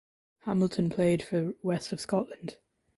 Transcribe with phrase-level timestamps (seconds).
[0.45, 2.57] Hamilton played for West of Scotland.